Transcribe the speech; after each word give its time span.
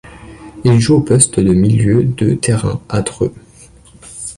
Il 0.63 0.79
joue 0.79 0.95
au 0.95 1.01
poste 1.01 1.39
de 1.39 1.53
milieu 1.53 2.03
de 2.03 2.33
terrain 2.33 2.81
à 2.89 3.03
Dreux. 3.03 3.35